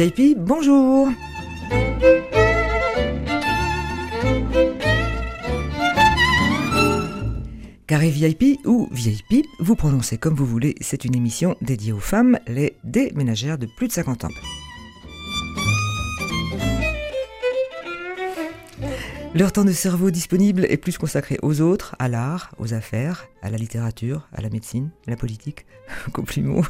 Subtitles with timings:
[0.00, 1.10] VIP, bonjour
[7.86, 12.38] Carré VIP ou VIP, vous prononcez comme vous voulez, c'est une émission dédiée aux femmes,
[12.46, 14.30] les déménagères de plus de 50 ans.
[19.34, 23.50] Leur temps de cerveau disponible est plus consacré aux autres, à l'art, aux affaires, à
[23.50, 25.66] la littérature, à la médecine, à la politique,
[26.14, 26.62] compliment.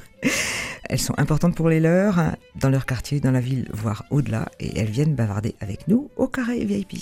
[0.92, 2.18] Elles sont importantes pour les leurs,
[2.56, 6.26] dans leur quartier, dans la ville, voire au-delà, et elles viennent bavarder avec nous au
[6.26, 6.98] carré VIP.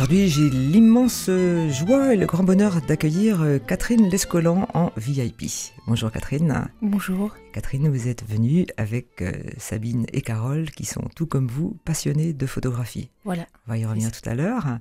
[0.00, 1.28] Aujourd'hui, j'ai l'immense
[1.68, 5.42] joie et le grand bonheur d'accueillir euh, Catherine Lescolan en VIP.
[5.86, 6.68] Bonjour Catherine.
[6.80, 7.36] Bonjour.
[7.52, 12.32] Catherine, vous êtes venue avec euh, Sabine et Carole qui sont tout comme vous passionnés
[12.32, 13.10] de photographie.
[13.26, 13.44] Voilà.
[13.66, 14.78] On va y revenir tout à l'heure.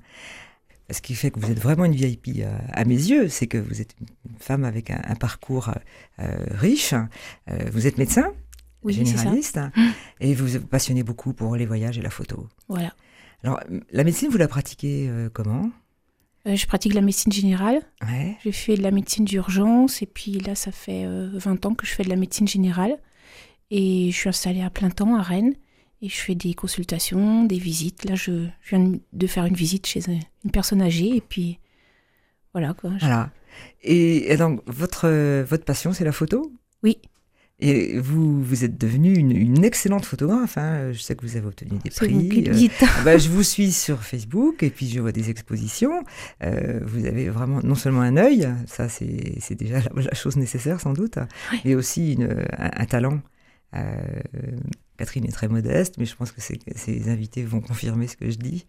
[0.90, 3.58] Ce qui fait que vous êtes vraiment une VIP euh, à mes yeux, c'est que
[3.58, 5.70] vous êtes une femme avec un, parcours
[6.17, 6.94] riche.
[7.73, 8.31] vous êtes médecin,
[8.84, 9.59] oui, généraliste,
[10.22, 12.47] et vous vous passionnez beaucoup pour les voyages et la photo.
[12.70, 12.94] Voilà.
[13.44, 13.59] Alors,
[13.92, 15.72] la médecine, vous la pratiquez euh, comment?
[16.48, 17.81] Euh, Je pratique la médecine générale.
[18.08, 18.38] Ouais.
[18.44, 21.09] J'ai fait de la médecine d'urgence et puis là, ça fait 20
[21.66, 22.98] euh, ans que je fais de la médecine générale.
[23.72, 25.54] Et je suis installée à plein temps à Rennes
[26.02, 28.06] et je fais des consultations, des visites.
[28.06, 30.02] Là, je, viens de faire une visite chez
[30.44, 31.59] une personne âgée et puis
[32.53, 32.92] voilà quoi.
[33.00, 33.31] Voilà.
[33.84, 35.08] Et, et donc, votre,
[35.44, 36.52] votre passion, c'est la photo?
[36.84, 36.98] Oui.
[37.62, 40.58] Et vous, vous êtes devenue une, excellente photographe.
[40.58, 40.92] Hein.
[40.94, 42.46] Je sais que vous avez obtenu des prix.
[42.48, 46.04] Euh, bah, je vous suis sur Facebook et puis je vois des expositions.
[46.44, 50.94] Euh, vous avez vraiment non seulement un œil, ça c'est déjà la, chose nécessaire sans
[50.94, 51.20] doute,
[51.66, 53.20] mais aussi une, un, talent.
[53.76, 54.02] Euh,
[55.00, 58.38] Catherine est très modeste, mais je pense que ses, invités vont confirmer ce que je
[58.38, 58.68] dis.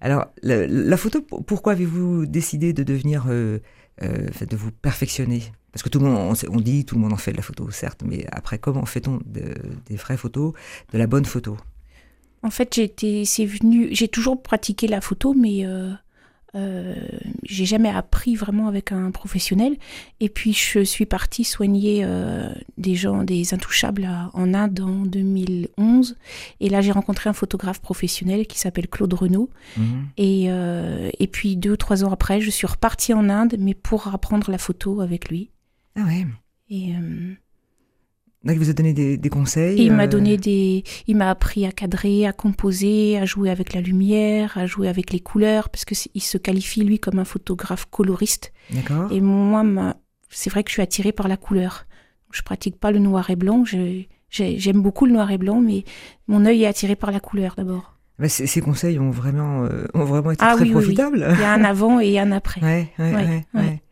[0.00, 3.58] Alors, la, photo, pourquoi avez-vous décidé de devenir, euh,
[4.02, 5.42] euh, de vous perfectionner?
[5.72, 7.70] Parce que tout le monde, on, dit, tout le monde en fait de la photo,
[7.70, 10.52] certes, mais après, comment fait-on des vraies photos,
[10.92, 11.56] de la bonne photo?
[12.42, 15.92] En fait, j'ai c'est venu, j'ai toujours pratiqué la photo, mais euh,
[16.56, 16.96] euh,
[17.44, 19.76] j'ai jamais appris vraiment avec un professionnel.
[20.18, 26.16] Et puis je suis partie soigner euh, des gens, des intouchables en Inde en 2011.
[26.58, 29.48] Et là j'ai rencontré un photographe professionnel qui s'appelle Claude Renaud.
[29.76, 30.08] Mhm.
[30.16, 34.08] Et, et puis deux ou trois ans après, je suis repartie en Inde, mais pour
[34.08, 35.50] apprendre la photo avec lui.
[35.96, 36.26] Ah ouais.
[36.70, 37.34] Et euh,
[38.44, 39.80] il vous a donné des, conseils.
[39.80, 43.74] il m'a euh, donné des, il m'a appris à cadrer, à composer, à jouer avec
[43.74, 47.24] la lumière, à jouer avec les couleurs, parce que il se qualifie lui comme un
[47.24, 48.52] photographe coloriste.
[48.70, 49.12] D'accord.
[49.12, 49.94] Et moi,
[50.30, 51.86] c'est vrai que je suis attirée par la couleur.
[52.32, 53.64] Je pratique pas le noir et blanc.
[54.30, 55.84] J'aime beaucoup le noir et blanc, mais
[56.26, 57.92] mon œil est attiré par la couleur d'abord.
[58.18, 61.26] Bah, ces, conseils ont vraiment, euh, ont vraiment été ah très profitables.
[61.32, 62.60] Il y a un avant et un après.
[62.62, 63.82] Ouais, ouais, ouais, ouais.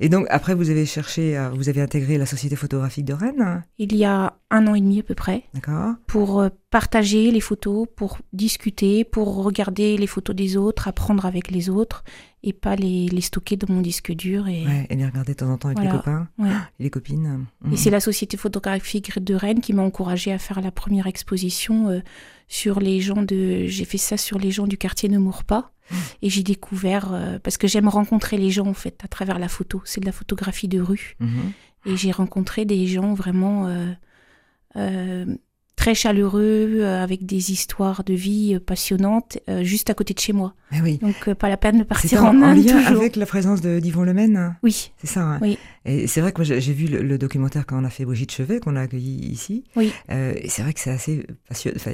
[0.00, 3.94] Et donc, après, vous avez cherché, vous avez intégré la Société photographique de Rennes Il
[3.94, 5.44] y a un an et demi à peu près.
[5.54, 5.94] D'accord.
[6.06, 11.50] Pour euh, partager les photos, pour discuter, pour regarder les photos des autres, apprendre avec
[11.50, 12.04] les autres
[12.42, 14.48] et pas les, les stocker dans mon disque dur.
[14.48, 17.46] Et, et les regarder de temps en temps avec les copains et les copines.
[17.72, 21.88] Et c'est la Société photographique de Rennes qui m'a encouragée à faire la première exposition
[21.88, 22.00] euh,
[22.46, 23.66] sur les gens de.
[23.66, 25.72] J'ai fait ça sur les gens du quartier Ne Mourre pas.
[26.20, 29.48] Et j'ai découvert, euh, parce que j'aime rencontrer les gens en fait à travers la
[29.48, 31.16] photo, c'est de la photographie de rue.
[31.18, 31.52] Mhm.
[31.86, 33.66] Et j'ai rencontré des gens vraiment
[34.76, 35.24] euh,
[35.88, 40.52] très chaleureux, avec des histoires de vie passionnantes, juste à côté de chez moi.
[40.82, 40.98] Oui.
[40.98, 42.62] Donc pas la peine de partir en, en Inde.
[42.62, 44.92] lien avec la présence d'Yvon Lemaine Oui.
[44.98, 45.22] C'est ça.
[45.22, 45.38] Hein.
[45.40, 45.58] Oui.
[45.86, 48.76] Et c'est vrai que j'ai vu le, documentaire quand on a fait Brigitte Chevet, qu'on
[48.76, 49.64] a accueilli ici.
[49.76, 49.90] Oui.
[50.10, 51.76] et c'est vrai que c'est assez passionnant.
[51.78, 51.92] Enfin,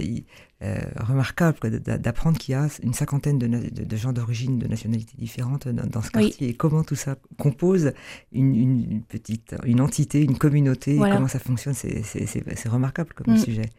[0.65, 6.00] euh, remarquable d'apprendre qu'il y a une cinquantaine de, gens d'origine, de nationalités différentes dans,
[6.00, 7.93] ce quartier et comment tout ça compose
[8.32, 13.38] une, petite, une entité, une communauté, comment ça fonctionne, c'est remarquable comme mm.
[13.38, 13.70] sujet.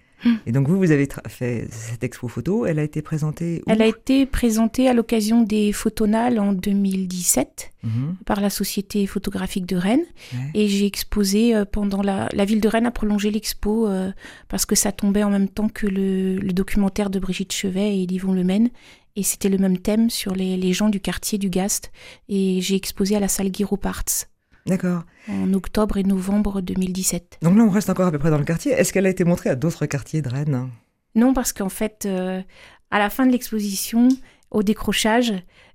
[0.45, 3.71] Et donc vous, vous avez fait cette expo photo, elle a été présentée où?
[3.71, 8.15] Elle a été présentée à l'occasion des Photonales en 2017 mhm.
[8.25, 10.06] par la Société photographique de Rennes.
[10.53, 12.29] Et j'ai exposé euh, pendant la...
[12.33, 14.12] La ville de Rennes a prolongé l'expo euh,
[14.47, 18.33] parce que ça tombait en même temps que le, documentaire de Brigitte Chevet et Yvon
[18.33, 18.69] Lemaine.
[19.15, 21.91] Et c'était le même thème sur les, les, gens du quartier du Gast.
[22.29, 24.27] Et j'ai exposé à la salle Guiraud Parts.
[24.65, 25.03] D'accord.
[25.29, 27.38] En octobre et novembre 2017.
[27.44, 28.71] Donc là, on reste encore à peu près dans le quartier.
[28.71, 30.69] Est-ce qu'elle a été montrée à d'autres quartiers de Rennes?
[31.13, 32.41] Non, parce qu'en fait, euh,
[32.89, 34.09] à la fin de l'exposition,
[34.50, 35.33] au décrochage,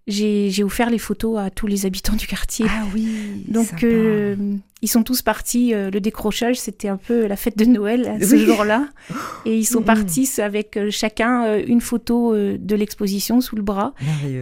[0.09, 2.67] j'ai offert les photos à tous les habitants du quartier.
[2.69, 3.45] Ah oui.
[3.47, 4.35] Donc euh,
[4.83, 5.73] ils sont tous partis.
[5.73, 8.89] Euh, le décrochage, c'était un peu la fête de Noël ce jour-là,
[9.47, 13.95] et ils sont partis avec chacun une photo de l'exposition sous le bras.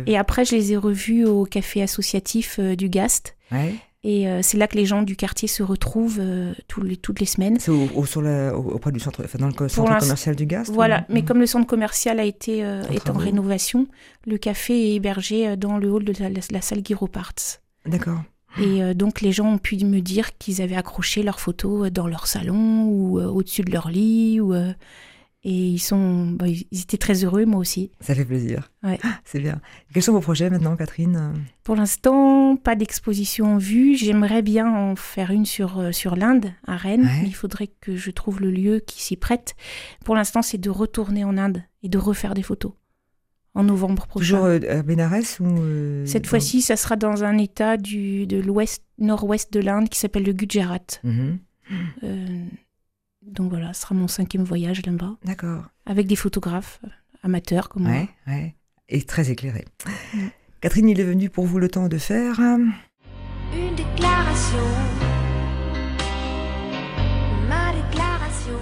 [0.06, 3.36] Et après, je les ai revus au café associatif du Gast.
[3.52, 3.74] Ouais.
[4.08, 7.26] Et euh, c'est là que les gens du quartier se retrouvent euh, les, toutes les
[7.26, 7.58] semaines.
[7.60, 8.22] C'est au, sur
[8.54, 11.66] auprès du centre, enfin dans le centre commercial du Gast Voilà, mais comme le centre
[11.66, 13.86] commercial a été euh, est en rénovation,
[14.26, 17.34] le café est hébergé dans le hall de la, salle Guiropart.
[17.84, 18.22] D'accord.
[18.58, 22.26] Et donc les gens ont pu me dire qu'ils avaient accroché leurs photos dans leur
[22.26, 24.54] salon ou au-dessus de leur lit ou
[25.44, 27.92] et ils sont, bah, ils étaient très heureux, moi aussi.
[28.00, 28.70] Ça fait plaisir.
[28.82, 28.98] Ouais.
[29.24, 29.60] C'est bien.
[29.94, 33.94] Quels sont vos projets maintenant, Catherine Pour l'instant, pas d'exposition en vue.
[33.94, 37.08] J'aimerais bien en faire une sur, euh, sur l'Inde, à Rennes.
[37.24, 39.54] Il faudrait que je trouve le lieu qui s'y prête.
[40.04, 42.72] Pour l'instant, c'est de retourner en Inde et de refaire des photos
[43.54, 44.36] en novembre prochain.
[44.36, 48.40] Toujours euh, à Bénarès ou euh, Cette fois-ci, ça sera dans un état du, de
[48.40, 51.00] l'ouest, nord-ouest de l'Inde qui s'appelle le Gujarat.
[51.04, 51.38] Mhm.
[53.30, 55.16] Donc voilà, ce sera mon cinquième voyage là-bas.
[55.24, 55.64] D'accord.
[55.86, 56.88] Avec des photographes euh,
[57.22, 58.34] amateurs comme ouais, moi.
[58.34, 58.54] Ouais,
[58.88, 59.66] et très éclairés.
[60.60, 62.40] Catherine, il est venu pour vous le temps de faire...
[62.40, 62.56] Euh,
[63.54, 64.58] Une déclaration.
[67.48, 68.58] Ma déclaration.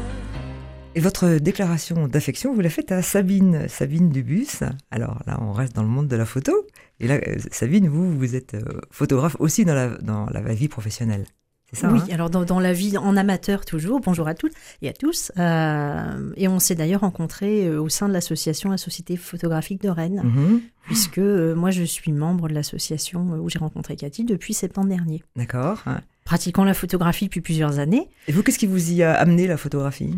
[0.95, 4.65] Et votre déclaration d'affection, vous la faites à Sabine, Sabine Dubus.
[4.91, 6.53] Alors là, on reste dans le monde de la photo.
[7.01, 8.57] Et là, euh, Sabine, vous, vous êtes
[8.91, 11.25] photographe aussi dans la, dans la vie professionnelle
[11.73, 14.53] oui, hein alors dans, la vie en amateur toujours, bonjour à toutes
[14.83, 15.33] et à tous.
[15.39, 19.89] Euh, et on s'est d'ailleurs rencontrés euh, au sein de l'association La Société photographique de
[19.89, 20.61] Rennes, mhm.
[20.85, 25.23] puisque euh, moi je suis membre de l'association où j'ai rencontré Cathy depuis septembre dernier.
[25.35, 25.83] D'accord.
[26.25, 28.09] Pratiquant la photographie depuis plusieurs années.
[28.29, 30.15] Et vous, qu'est-ce qui vous y a amené la photographie?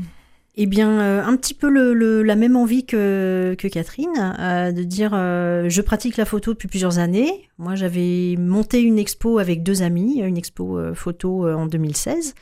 [0.60, 4.82] Eh bien, euh, un petit peu le, la même envie que, que Catherine, euh, de
[4.82, 7.48] dire euh, je pratique la photo depuis plusieurs années.
[7.58, 12.34] Moi, j'avais monté une expo avec deux amis, une expo photo en 2016.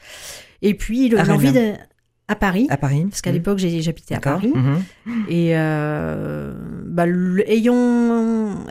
[0.63, 1.75] Et puis, l'envie de
[2.29, 2.67] à Paris.
[2.71, 3.05] À Paris.
[3.09, 3.35] Parce qu'à mmh.
[3.35, 4.53] l'époque, j'habitais à Paris.
[4.53, 5.13] Mmh.
[5.29, 7.05] Et bah,
[7.47, 8.65] ayant,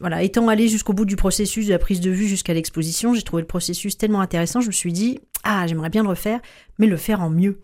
[0.00, 3.22] voilà, étant allé jusqu'au bout du processus de la prise de vue jusqu'à l'exposition, j'ai
[3.22, 4.60] trouvé le processus tellement intéressant.
[4.60, 6.40] Je me suis dit, ah, j'aimerais bien le refaire,
[6.78, 7.58] mais le faire en mieux.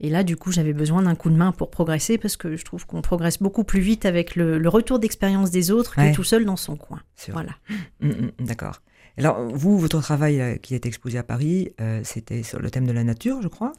[0.00, 2.64] Et là, du coup, j'avais besoin d'un coup de main pour progresser parce que je
[2.64, 6.44] trouve qu'on progresse beaucoup plus vite avec le, retour d'expérience des autres que tout seul
[6.44, 7.00] dans son coin.
[7.28, 7.52] Voilà.
[8.00, 8.82] Mmh, mmh, d'accord.
[9.18, 12.86] Alors, vous, votre travail euh, qui est exposé à Paris, euh, c'était sur le thème
[12.86, 13.72] de la nature, je crois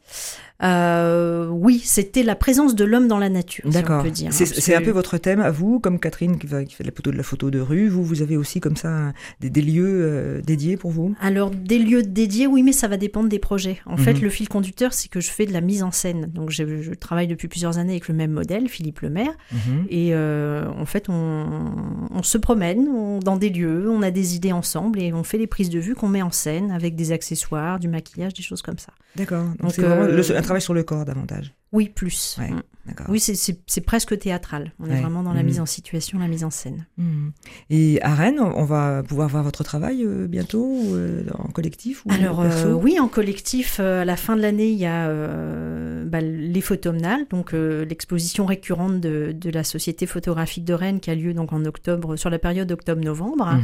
[0.63, 4.03] euh, Oui, c'était la présence de l'homme dans la nature, D'accord.
[4.03, 4.33] Si dire.
[4.33, 7.23] C'est un peu votre thème à vous, comme Catherine qui, fait la photo de la
[7.23, 7.87] photo de rue.
[7.87, 11.15] Vous, vous avez aussi comme ça des, lieux dédiés pour vous?
[11.21, 13.79] Alors, des lieux dédiés, oui, mais ça va dépendre des projets.
[13.85, 14.23] En fait, mhm.
[14.23, 16.31] le fil conducteur, c'est que je fais de la mise en scène.
[16.33, 19.33] Donc, je, travaille depuis plusieurs années avec le même modèle, Philippe Lemaire.
[19.51, 19.85] Mhm.
[19.91, 25.13] Et en fait, on, se promène dans des lieux, on a des idées ensemble et
[25.13, 28.33] on fait les prises de vue qu'on met en scène avec des accessoires, du maquillage,
[28.33, 28.93] des choses comme ça.
[29.15, 29.45] D'accord.
[29.59, 31.53] Donc, c'est euh, un travail sur le corps davantage.
[31.71, 32.37] Oui, plus.
[32.39, 32.61] Mm.
[33.09, 34.71] Oui, c'est presque théâtral.
[34.79, 35.45] On est vraiment dans la mm.
[35.45, 36.85] mise en situation, la mise en scène.
[36.97, 37.29] Mm.
[37.69, 42.11] Et à Rennes, on va pouvoir voir votre travail euh, bientôt, euh, en collectif ou
[42.11, 42.43] Alors,
[42.81, 43.79] oui, en collectif.
[43.79, 45.07] à la fin de l'année, il y a
[46.05, 51.15] bah, les photomnales, donc l'exposition récurrente de, de, la Société photographique de Rennes qui a
[51.15, 53.57] lieu donc en octobre, sur la période octobre-novembre.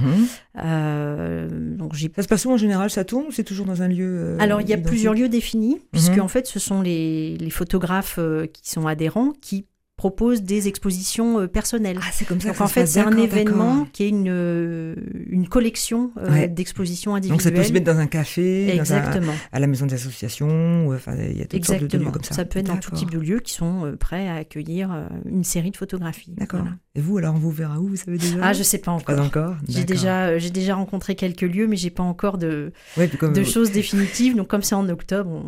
[0.56, 1.78] Mm-hmm.
[1.78, 2.90] donc Ça se passe où en général?
[2.90, 5.80] Ça tourne ou c'est toujours dans un lieu Alors, il y a plusieurs lieux définis,
[5.92, 6.22] puisque mm-hmm.
[6.22, 8.20] en fait, ce sont les, les photographes
[8.52, 12.00] qui sont adhérents qui propose des expositions euh, personnelles.
[12.02, 12.50] Ah, c'est comme ça.
[12.50, 14.96] Donc en fait, c'est un événement qui est une, euh,
[15.30, 17.38] une collection euh, d'expositions individuelles.
[17.38, 19.34] Donc ça peut se mettre dans un café, Exactement.
[19.52, 21.80] à la maison des associations, enfin il y a toutes Exactement.
[21.80, 22.36] sortes de lieux comme ça.
[22.36, 25.72] Ça peut être dans tout type de lieux qui sont prêts à accueillir une série
[25.72, 26.34] de photographies.
[26.36, 26.66] D'accord.
[26.96, 29.16] Et vous alors on vous verra où vous savez déjà Ah je sais pas encore.
[29.16, 29.56] Pas encore.
[29.68, 34.36] J'ai déjà j'ai déjà rencontré quelques lieux mais j'ai pas encore de de choses définitives.
[34.36, 35.46] Donc comme c'est en octobre,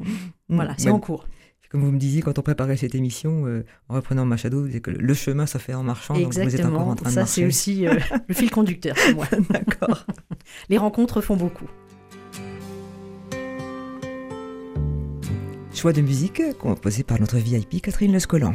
[0.49, 0.55] mm.
[0.55, 1.25] voilà c'est en cours
[1.75, 5.13] comme vous me disiez quand on préparait cette émission, euh, en reprenant Machado, que le
[5.13, 6.15] chemin se fait en marchant.
[6.15, 6.45] Exactement.
[6.45, 9.15] Donc vous êtes encore en train ça, de c'est aussi euh, le fil conducteur pour
[9.15, 9.27] moi.
[9.49, 10.05] D'accord.
[10.69, 11.65] Les rencontres font beaucoup.
[15.73, 18.53] Choix de musique composé par notre VIP Catherine Lescolan.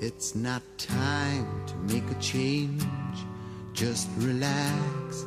[0.00, 2.86] It's not time to make a change.
[3.74, 5.26] Just relax,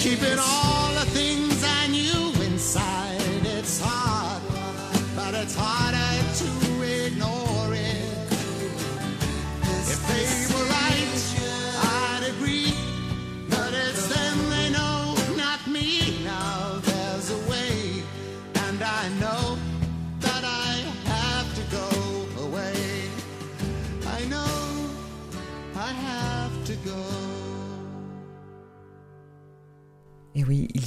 [0.00, 0.79] keep it on.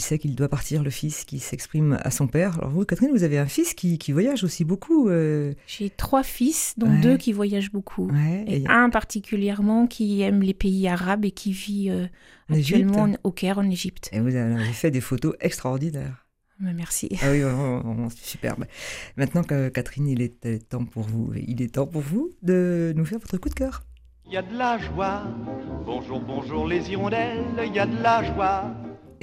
[0.04, 2.58] Sait qu'il doit partir, le fils qui s'exprime à son père.
[2.60, 5.10] Alors vous, Catherine, vous avez un fils qui, qui voyage aussi beaucoup.
[5.10, 7.02] euh, J'ai trois fils, dont Ouais.
[7.02, 8.10] deux qui voyagent beaucoup.
[8.12, 12.06] ouais, Et et- un particulièrement qui aime les pays arabes et qui vit euh,
[12.50, 14.10] En actuellement Égypte au Caire, en Égypte.
[14.12, 16.28] et vous avez fait des photos extraordinaires.
[16.60, 17.10] Mais Merci.
[17.22, 18.66] Ah oui, vraiment, vraiment superbe.
[19.18, 23.06] Maintenant que Catherine, il est temps pour vous, il est temps pour vous de nous
[23.06, 23.84] faire votre coup de cœur.
[24.28, 25.24] Il y a de la joie.
[25.86, 28.72] Bonjour, bonjour les hirondelles, il y a de la joie.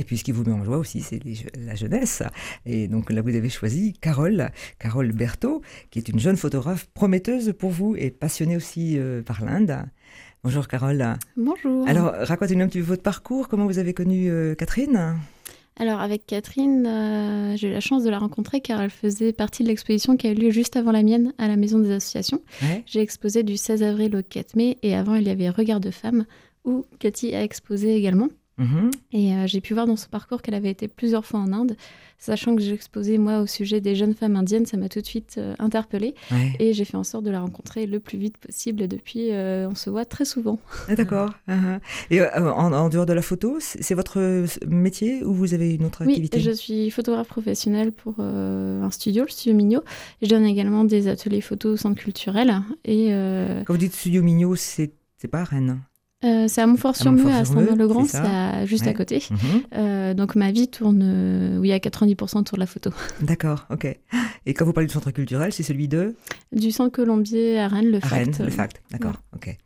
[0.00, 1.20] Et puis ce qui vous met en joie aussi, c'est
[1.58, 2.22] la jeunesse.
[2.64, 7.52] Et donc là, vous avez choisi Carole, Carole Berthaud, qui est une jeune photographe prometteuse
[7.52, 9.84] pour vous et passionnée aussi euh, par l'Inde.
[10.42, 11.18] Bonjour Carole.
[11.36, 11.86] Bonjour.
[11.86, 15.18] Alors, racontez-nous un petit peu votre parcours, comment vous avez connu euh, Catherine?
[15.76, 19.64] Alors, avec Catherine, euh, j'ai eu la chance de la rencontrer car elle faisait partie
[19.64, 22.40] de l'exposition qui a eu lieu juste avant la mienne à la Maison des Associations.
[22.62, 22.84] Ouais.
[22.86, 25.90] J'ai exposé du 16 avril au 4 mai et avant, il y avait Regard de
[25.90, 26.24] femme
[26.64, 28.28] où Cathy a exposé également.
[28.60, 28.90] Mhm.
[29.12, 31.76] Et euh, j'ai pu voir dans son parcours qu'elle avait été plusieurs fois en Inde.
[32.18, 35.36] Sachant que exposé, moi, au sujet des jeunes femmes indiennes, ça m'a tout de suite
[35.38, 36.14] euh, interpellée.
[36.30, 36.52] Ouais.
[36.58, 38.82] Et j'ai fait en sorte de la rencontrer le plus vite possible.
[38.82, 40.58] Et depuis, euh, on se voit très souvent.
[40.88, 41.30] Ah, D'accord.
[41.48, 41.78] Ah, ah.
[42.10, 46.02] Et en, en dehors de la photo, c'est votre métier ou vous avez une autre
[46.04, 46.40] Oui, activité?
[46.40, 49.82] je suis photographe professionnelle pour un studio, le studio Mignot.
[50.20, 52.60] Je donne également des ateliers photo au centre culturel.
[52.84, 53.08] Et
[53.64, 55.80] Quand vous dites studio Mignot, c'est c'est pas à Rennes?
[56.24, 58.90] Euh, c'est à Montfort-sur-Meux, à Saint-Maur-le-Grand, c'est à- juste Ouais.
[58.90, 59.22] à côté.
[59.30, 59.38] Mhm.
[59.74, 62.90] Euh, donc ma vie tourne, euh, oui, à 90% autour de la photo.
[63.22, 63.86] D'accord, ok.
[64.46, 66.14] Et quand vous parlez du centre culturel, c'est celui de
[66.52, 68.44] Du centre Colombier à Rennes, le à Rennes, FACT.
[68.44, 68.82] le FACT.
[68.90, 69.56] D'accord, ok.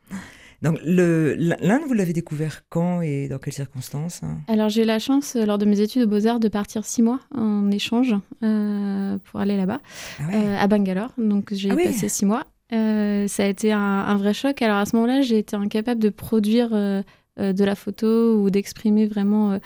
[0.62, 4.38] Donc l'Inde, vous l'avez découvert quand et dans quelles circonstances hein?
[4.49, 7.20] Alors j'ai eu la chance, lors de mes études aux Beaux-Arts, de partir six mois
[7.34, 9.80] en échange euh, pour aller là-bas,
[10.20, 10.34] Ah ouais?
[10.37, 11.11] euh, à Bangalore.
[11.18, 11.84] Donc j'ai Ah oui.
[11.84, 12.44] passé six mois.
[12.73, 14.62] Euh, ça a été un, un vrai choc.
[14.62, 17.02] Alors à ce moment-là, j'ai été incapable de produire euh,
[17.38, 19.59] euh, de la photo ou d'exprimer vraiment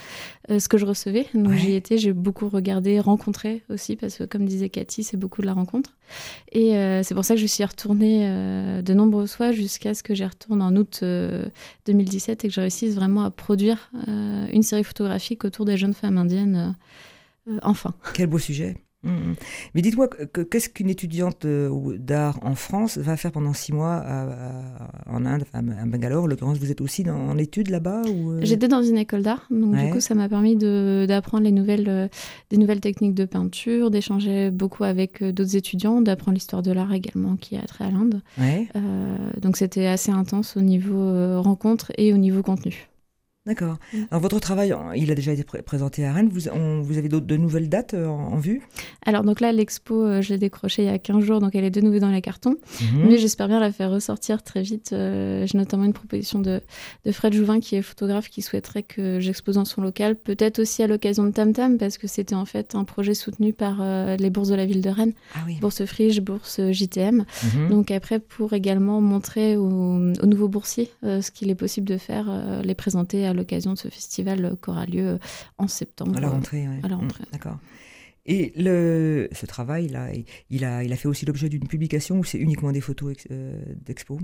[0.48, 1.26] ce que je recevais.
[1.34, 1.58] Donc Ouais.
[1.58, 5.46] j'y étais, j'ai beaucoup regardé, rencontré aussi, parce que comme disait Cathy, c'est beaucoup de
[5.46, 5.96] la rencontre.
[6.52, 6.70] Et
[7.02, 8.26] c'est pour ça que je suis retournée
[8.82, 11.46] de nombreuses fois jusqu'à ce que j'y retourne en août euh,
[11.86, 13.90] 2017 et que je réussisse vraiment à produire
[14.52, 16.74] une série photographique autour des jeunes femmes indiennes.
[17.62, 17.92] enfin.
[18.14, 18.76] Quel beau sujet.
[19.08, 19.34] Mm, mm.
[19.74, 23.72] Mais dites-moi, que- que- qu'est-ce qu'une étudiante euh, d'art en France va faire pendant six
[23.72, 27.70] mois à- à- en Inde, à Bangalore En l'occurrence, vous êtes aussi dans, en études
[27.70, 28.40] là-bas ou euh?
[28.42, 29.86] J'étais dans une école d'art, donc Ouais.
[29.86, 32.08] du coup ça m'a permis d'apprendre les nouvelles, euh,
[32.50, 36.92] des nouvelles techniques de peinture, d'échanger beaucoup avec euh, d'autres étudiants, d'apprendre l'histoire de l'art
[36.92, 38.20] également qui a trait à l'Inde.
[38.38, 42.88] Ouais, Euh, donc c'était assez intense au niveau rencontre et au niveau contenu.
[43.48, 43.76] D'accord.
[43.92, 43.96] Mm.
[44.10, 46.28] Alors, votre travail, il a déjà été pré- présenté à Rennes.
[46.32, 48.62] Vous, on- vous avez d'autres- de nouvelles dates euh, en, en vue?
[49.04, 51.64] Alors donc là l'expo euh, je l'ai décrochée il y a 15 jours, donc elle
[51.64, 52.56] est de nouveau dans les cartons.
[52.80, 53.08] Mhm.
[53.08, 54.90] Mais j'espère bien la faire ressortir très vite.
[54.92, 56.60] Euh, J'ai notamment une proposition de,
[57.06, 60.82] de Fred Jouvin, qui est photographe, qui souhaiterait que j'expose dans son local, peut-être aussi
[60.82, 64.16] à l'occasion de Tam Tam, parce que c'était en fait un projet soutenu par euh,
[64.16, 65.56] les bourses de la ville de Rennes, Ah oui.
[65.60, 67.24] bourse Frige, bourse JTM.
[67.54, 67.68] Mhm.
[67.70, 72.26] Donc après, pour également montrer aux, aux nouveaux boursiers ce qu'il est possible de faire,
[72.62, 75.18] les présenter à l'occasion de ce festival euh, qui aura lieu euh,
[75.56, 76.16] en septembre.
[76.16, 76.80] À la rentrée, ouais.
[76.82, 77.24] à la Mm, rentrée.
[77.32, 77.58] D'accord.
[78.26, 82.24] Et le, ce travail-là, il- il a, il a fait aussi l'objet d'une publication ou
[82.24, 84.20] c'est uniquement des photos ex- euh, d'expo?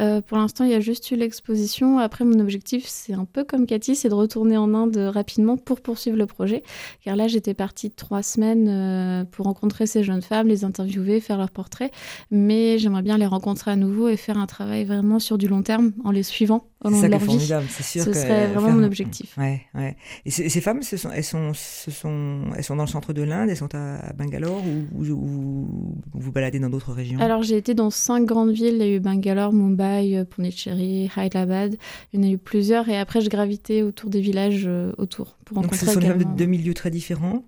[0.00, 1.98] Euh, pour l'instant, il y a juste eu l'exposition.
[1.98, 5.80] Après, mon objectif, c'est un peu comme Cathy, c'est de retourner en Inde rapidement pour
[5.80, 6.62] poursuivre le projet.
[7.04, 11.38] Car là, j'étais partie trois semaines euh, pour rencontrer ces jeunes femmes, les interviewer, faire
[11.38, 11.92] leurs portraits.
[12.30, 15.62] Mais j'aimerais bien les rencontrer à nouveau et faire un travail vraiment sur du long
[15.62, 17.40] terme en les suivant au long de leur vie.
[17.70, 18.04] c'est sûr.
[18.04, 19.36] Ce que, serait euh, vraiment faire mon objectif.
[19.36, 19.96] Ouais, ouais.
[20.24, 23.22] Et ces, femmes, ce sont, elles, sont, ce sont, elles sont dans le centre de
[23.22, 25.68] l'Inde, elles sont à, Bangalore ou, ou- ou
[26.12, 27.18] vous vous baladez dans d'autres régions?
[27.20, 28.74] Alors, j'ai été dans cinq grandes villes.
[28.74, 31.76] Il y a eu Bangalore, Mumbai, euh, Pondicherry, Hyderabad.
[32.12, 32.88] Il y en a eu plusieurs.
[32.88, 36.34] Et après, je gravitais autour des villages euh, autour pour Donc rencontrer ce sont également-
[36.34, 37.44] de milieux très différents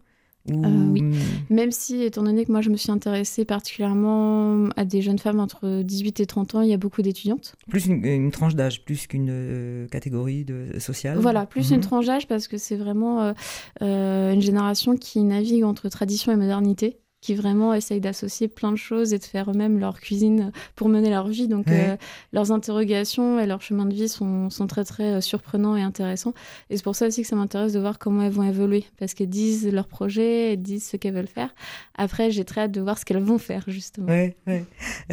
[0.51, 0.65] ou...
[0.65, 1.03] Euh, oui.
[1.51, 5.39] Même si, étant donné que moi, je me suis intéressée particulièrement à des jeunes femmes
[5.39, 7.55] entre 18 et 30 ans, il y a beaucoup d'étudiantes.
[7.69, 11.75] Plus une, une tranche d'âge, plus qu'une euh, catégorie de, sociale Voilà, plus Mhm.
[11.77, 13.35] une tranche d'âge parce que c'est vraiment
[13.83, 18.77] euh, une génération qui navigue entre tradition et modernité qui vraiment essayent d'associer plein de
[18.77, 21.49] choses et de faire eux-mêmes leur cuisine pour mener leur vie.
[21.49, 21.91] Donc, Ouais.
[21.91, 21.97] euh,
[22.33, 26.33] leurs interrogations et leur chemin de vie sont, sont très, très euh, surprenants et intéressants.
[26.71, 29.13] Et c'est pour ça aussi que ça m'intéresse de voir comment elles vont évoluer parce
[29.13, 31.55] qu'elles disent leurs projets, elles disent ce qu'elles veulent faire.
[31.95, 34.07] Après, j'ai très hâte de voir ce qu'elles vont faire, justement.
[34.09, 34.65] Ouais, ouais.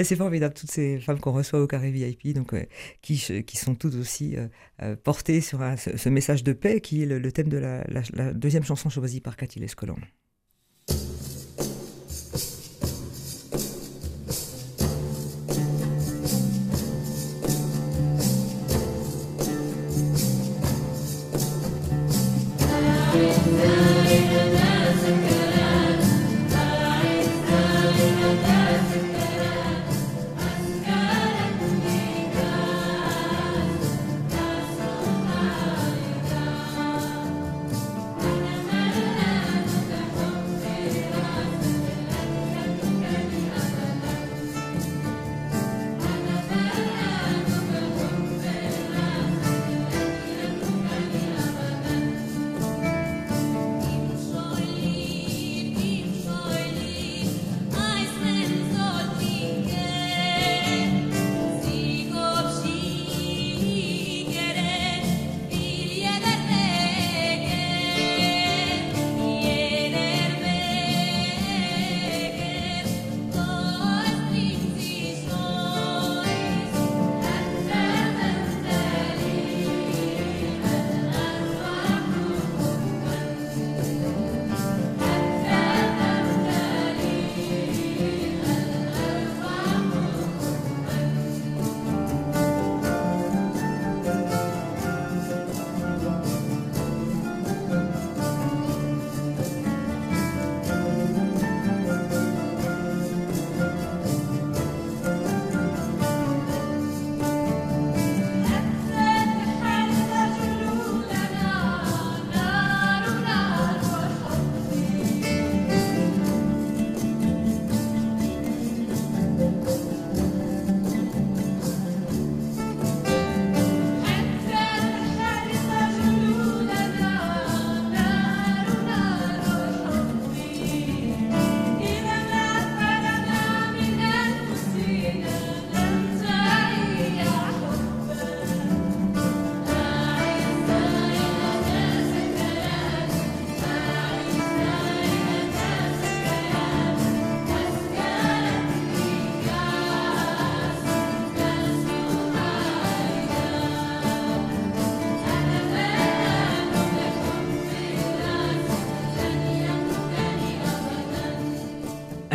[0.01, 2.53] C'est formidable, toutes ces femmes qu'on reçoit au carré VIP, donc,
[3.01, 4.47] qui, qui sont toutes aussi euh,
[4.81, 7.57] euh, portées sur un- ce, ce message de paix qui est le, le thème de
[7.57, 9.97] la, la- la deuxième chanson choisie par Cathy Lescolan.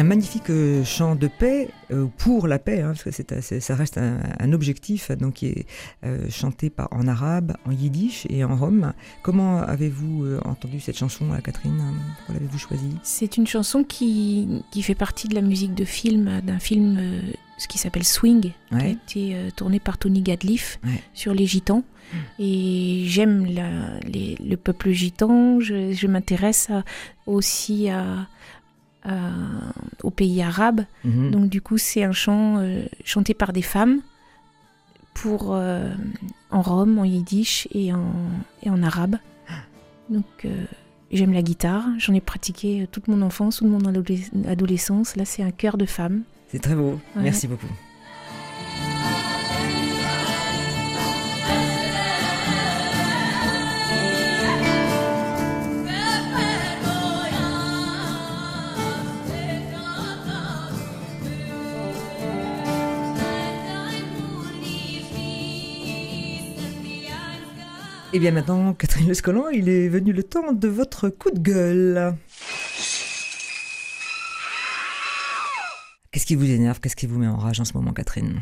[0.03, 3.75] Un magnifique euh, chant de paix, euh, pour la paix, hein, parce que c'est, ça
[3.77, 5.67] reste un, un objectif, donc qui est
[6.05, 8.93] euh, chanté par, en arabe, en yiddish et en rome.
[9.23, 11.81] Comment avez-vous euh, entendu cette chanson, Catherine
[12.17, 12.97] Pourquoi l'avez-vous choisie?
[13.05, 16.99] C'est une chanson qui, qui fait partie de la musique de film, d'un film
[17.59, 21.01] ce qui s'appelle Swing, qui a été euh, tourné par Tony Gadliff Ouais.
[21.15, 21.85] sur les gitans.
[22.39, 26.69] Et j'aime le peuple gitan, je, je m'intéresse
[27.27, 28.27] aussi à-
[30.03, 30.83] aux pays arabes.
[31.05, 31.31] Mhm.
[31.31, 34.01] Donc du coup, c'est un chant euh, chanté par des femmes
[35.15, 35.93] pour euh,
[36.51, 38.13] en rome, en yiddish et en,
[38.63, 39.17] et en arabe.
[40.09, 40.65] Donc euh,
[41.13, 45.17] j'aime la guitare, j'en ai pratiqué toute mon enfance, toute mon adolesc- adolescence.
[45.17, 46.23] Là, c'est un chœur de femmes.
[46.49, 46.99] C'est très beau.
[47.17, 47.23] Ouais.
[47.23, 47.67] Merci beaucoup.
[68.15, 72.15] Et bien maintenant, Catherine Lescolan, il est venu le temps de votre coup de gueule.
[76.11, 76.79] Qu'est-ce qui vous énerve?
[76.81, 78.41] Qu'est-ce qui vous met en rage en ce moment, Catherine?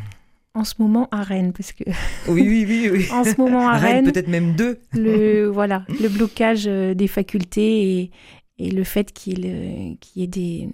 [0.55, 1.85] En ce moment à Rennes, parce que
[2.27, 3.09] Oui, oui, oui, oui.
[3.13, 4.81] en ce moment à Rennes, Rennes, peut-être même deux.
[4.93, 8.11] le voilà, le blocage euh, des facultés et,
[8.59, 10.69] et le fait qu'il euh, y ait des,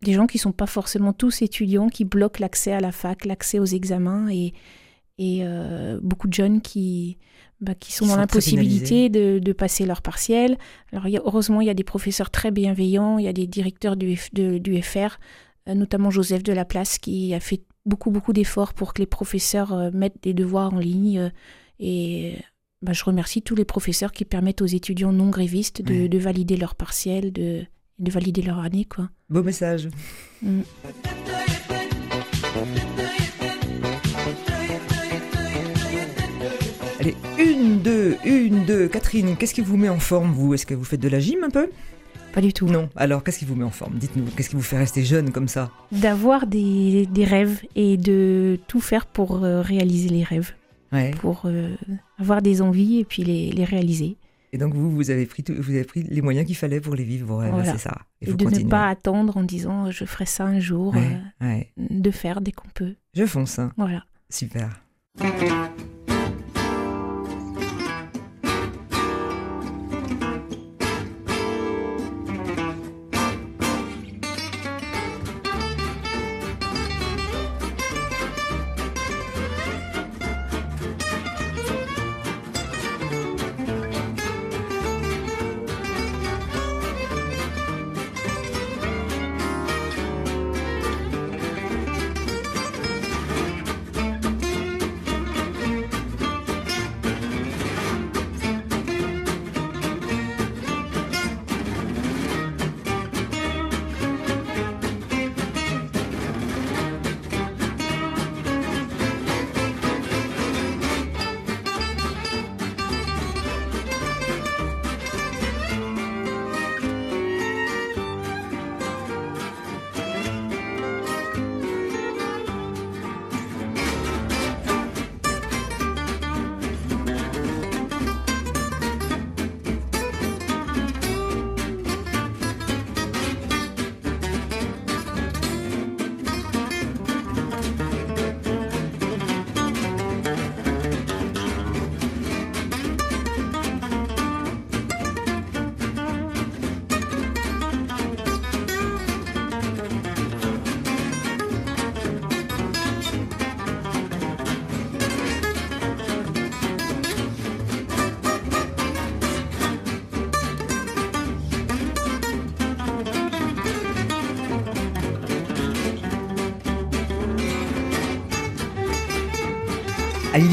[0.00, 3.58] des gens qui sont pas forcément tous étudiants qui bloquent l'accès à la fac, l'accès
[3.58, 4.54] aux examens et,
[5.18, 7.18] et euh, beaucoup de jeunes qui
[7.60, 10.56] bah, qui sont Qui dans l'impossibilité de, de passer leur partiel.
[10.92, 13.32] Alors il y a- heureusement il y a des professeurs très bienveillants, il y a
[13.32, 15.18] des directeurs du, F- de- du FR,
[15.68, 19.06] euh, notamment Joseph de la Place qui a fait beaucoup beaucoup d'efforts pour que les
[19.06, 21.30] professeurs euh, mettent des devoirs en ligne euh,
[21.80, 22.34] et
[22.80, 26.08] bah, je remercie tous les professeurs qui permettent aux étudiants non grévistes de, Ouais.
[26.08, 27.64] de valider leur partiel, de,
[27.98, 28.84] de valider leur année.
[28.84, 29.10] Quoi.
[29.30, 29.88] Beau message.
[30.42, 30.60] Mm.
[37.36, 38.88] Allez, une, deux, une, deux.
[38.88, 40.54] Catherine, qu'est-ce qui vous met en forme, vous?
[40.54, 41.68] Est-ce que vous faites de la gym un peu?
[42.32, 42.66] Pas du tout.
[42.66, 42.88] Non.
[42.96, 43.94] Alors, qu'est-ce qui vous met en forme?
[43.94, 45.70] Dites-nous, qu'est-ce qui vous fait rester jeune comme ça?
[45.92, 50.52] D'avoir des, des rêves et de tout faire pour euh, réaliser les rêves,
[50.92, 51.10] Ouais.
[51.20, 51.74] pour euh,
[52.18, 54.16] avoir des envies et puis les, les réaliser.
[54.52, 56.94] Et donc, vous, vous avez pris, tout- vous avez pris les moyens qu'il fallait pour
[56.94, 57.72] les vivre, vos rêves, Voilà.
[57.72, 57.98] c'est ça.
[58.22, 58.64] Et faut de continuer.
[58.64, 61.02] ne pas attendre en disant je ferai ça un jour, Ouais,
[61.42, 61.72] euh, ouais.
[61.78, 62.94] de faire dès qu'on peut.
[63.14, 63.58] Je fonce.
[63.58, 63.72] hein.
[63.76, 64.04] Voilà.
[64.30, 64.80] Super.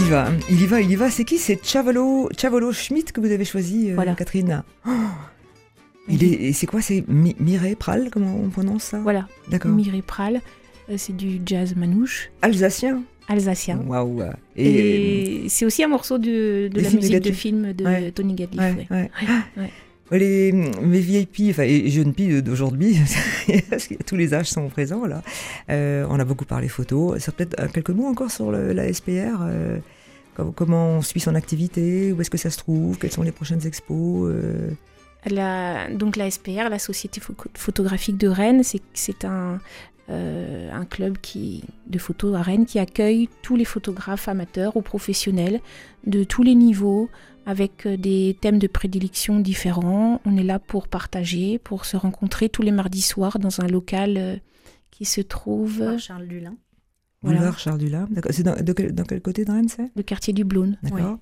[0.05, 1.09] Y va, il y va, il y va.
[1.09, 4.13] C'est qui C'est Chavolo, Chavolo Schmidt que vous avez choisi, euh, Voilà.
[4.15, 4.63] Catherine?
[4.87, 4.91] Oh
[6.07, 8.99] il est, c'est quoi C'est Mi- Mireille Pral, comment on prononce ça?
[8.99, 9.27] Voilà.
[9.49, 9.71] D'accord.
[9.71, 10.41] Mireille Pral,
[10.89, 13.79] euh, c'est du jazz manouche, Alsacien alsacien.
[13.87, 14.21] Waouh
[14.55, 18.11] Et, Et, c'est aussi un morceau de, la musique de film de Ouais.
[18.11, 18.61] Tony Gadliff.
[18.61, 19.09] ouais,
[19.57, 19.71] ouais.
[20.11, 22.97] Les, mes VIP, enfin, et jeunes filles d'aujourd'hui,
[24.05, 25.23] tous les âges sont présents là.
[25.69, 27.15] Euh, on a beaucoup parlé photo.
[27.35, 29.41] Peut-être euh, quelques mots encore sur la SPR.
[29.41, 29.79] euh,
[30.35, 33.31] com- comment on suit son activité Où est-ce que ça se trouve Quelles sont les
[33.31, 34.31] prochaines expos
[35.25, 38.61] La, donc la SPR, la Société Pho- photographique de Rennes,
[38.93, 39.59] c'est un,
[40.91, 41.17] club
[41.87, 45.61] de photos à Rennes qui accueille tous les photographes amateurs ou professionnels
[46.05, 47.09] de tous les niveaux,
[47.45, 50.21] avec euh, des thèmes de prédilection différents.
[50.25, 54.17] On est là pour partager, pour se rencontrer tous les mardis soirs dans un local
[54.17, 54.35] euh,
[54.91, 56.55] qui se trouve Charles Dulin.
[57.21, 57.39] Voilà.
[57.39, 58.07] Boulevard Charles Dulam.
[58.11, 58.31] D'accord.
[58.33, 59.91] C'est dans, de quel, dans quel côté de Rennes c'est?
[59.95, 60.77] Le quartier du Blône.
[60.83, 61.17] D'accord.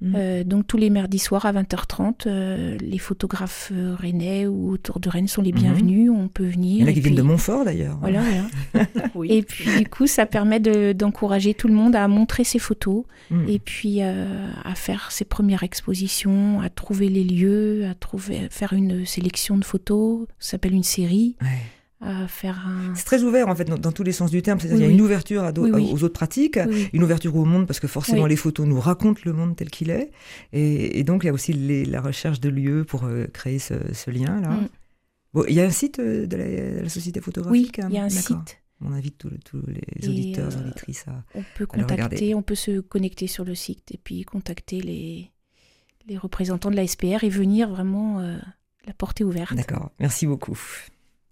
[0.00, 0.14] Mhm.
[0.16, 5.00] Euh, donc tous les mardis soirs à 20h30, euh, les photographes euh, rennais ou autour
[5.00, 5.58] de Rennes sont les Mhm.
[5.58, 6.10] bienvenus.
[6.14, 6.76] On peut venir.
[6.76, 7.98] Il y en a qui viennent de Montfort d'ailleurs.
[8.00, 8.86] Voilà, voilà.
[9.16, 9.28] Oui.
[9.32, 13.04] Et puis du coup, ça permet de- d'encourager tout le monde à montrer ses photos
[13.30, 13.48] Mhm.
[13.48, 18.72] et puis à faire ses premières expositions, à trouver les lieux, à trouver, à faire
[18.72, 21.48] une sélection de photos, ça s'appelle une série, Ouais.
[22.00, 22.94] À faire un.
[22.94, 24.60] C'est très ouvert en fait dans, dans tous les sens du terme.
[24.60, 24.98] C'est-à-dire Oui, il y a oui.
[24.98, 25.90] une ouverture à Oui, oui.
[25.92, 26.88] aux autres pratiques, Oui, oui.
[26.92, 28.30] une ouverture au monde parce que forcément Oui.
[28.30, 30.10] les photos nous racontent le monde tel qu'il est.
[30.52, 33.58] Et, et donc il y a aussi les- la recherche de lieux pour euh, créer
[33.58, 34.50] ce, ce lien là.
[34.50, 34.68] Mm.
[35.34, 37.78] Bon, il y a un site euh, de la, de la société Oui, photographique.
[37.80, 38.58] hein il y a un site.
[38.80, 39.28] On invite tous
[39.66, 41.24] les Et, auditeurs, euh, auditrices à.
[41.34, 45.32] On peut contacter, on peut se connecter sur le site et puis contacter les,
[46.06, 48.20] les représentants de la SPR et venir vraiment
[48.86, 49.52] la portée ouverte.
[49.54, 49.90] D'accord.
[49.98, 50.56] Merci beaucoup.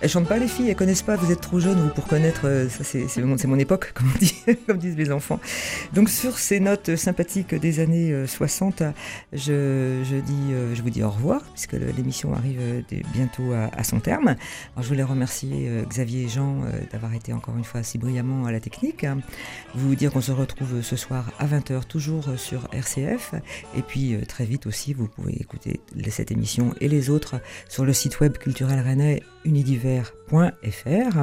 [0.00, 2.42] Elles chantent pas les filles, elles connaissent pas, vous êtes trop jeunes vous pour connaître,
[2.44, 4.34] euh, ça c'est mon, époque comme, on dit,
[4.66, 5.40] comme disent les enfants.
[5.92, 8.84] Donc sur ces notes sympathiques des années euh, 60,
[9.32, 13.82] je, je, dis, euh, je vous dis au revoir puisque l'émission arrive euh, bientôt à,
[13.82, 14.28] son terme.
[14.28, 17.98] Alors je voulais remercier euh, Xavier et Jean euh, d'avoir été encore une fois si
[17.98, 19.06] brillamment à la technique.
[19.74, 23.34] Vous dire qu'on se retrouve ce soir à 20h toujours euh, sur RCF
[23.76, 27.84] et puis euh, très vite aussi vous pouvez écouter cette émission et les autres sur
[27.84, 31.18] le site web culturel rennais unidiver.fr.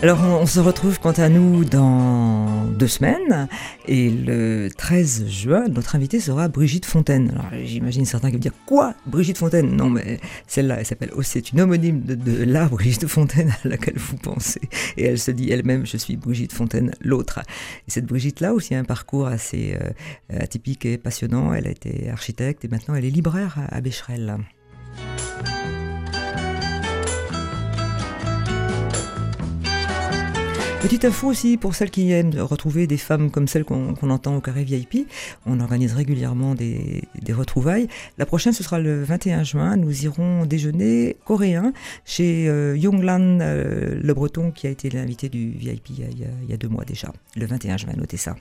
[0.00, 3.48] Alors on se retrouve quant à nous dans deux semaines
[3.88, 7.30] et le 13 juin notre invitée sera Brigitte Fontaine.
[7.30, 9.74] Alors j'imagine certains qui vont dire quoi Brigitte Fontaine?
[9.74, 13.68] Non mais celle-là elle s'appelle aussi c'est une homonyme de, de la Brigitte Fontaine à
[13.68, 14.60] laquelle vous pensez
[14.96, 17.40] et elle se dit elle-même je suis Brigitte Fontaine l'autre.
[17.88, 21.54] Et cette Brigitte là aussi a un parcours assez euh, atypique et passionnant.
[21.54, 24.38] Elle a été architecte et maintenant elle est libraire à, à Becherel.
[30.80, 34.40] Petite info aussi pour celles qui aiment retrouver des femmes comme celles qu'on entend au
[34.40, 35.08] carré VIP.
[35.44, 37.88] On organise régulièrement des, retrouvailles.
[38.16, 39.76] La prochaine, ce sera le 21 juin.
[39.76, 41.72] Nous irons déjeuner coréen
[42.04, 46.56] chez euh, Yonglan euh, Le Breton, qui a été l'invité du VIP il y a
[46.56, 47.12] deux mois déjà.
[47.36, 48.36] Le 21 juin, notez ça.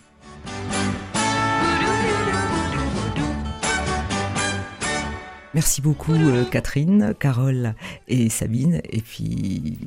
[5.57, 7.73] Merci beaucoup euh, Catherine, Carole
[8.07, 8.79] et Sabine.
[8.91, 9.79] Et puis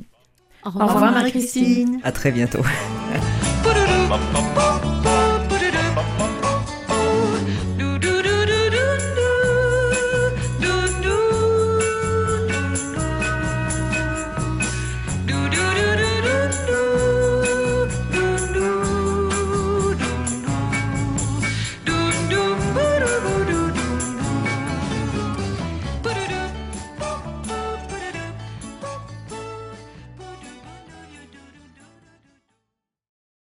[0.65, 1.99] Au revoir, Au revoir Marie-Christine.
[2.03, 2.61] à très bientôt.